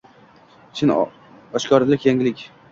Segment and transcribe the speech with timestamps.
[0.79, 0.95] —Chin,
[1.61, 2.47] oshkoralik— yangilik.